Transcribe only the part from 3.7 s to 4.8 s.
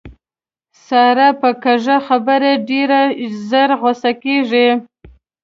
غوسه کېږي.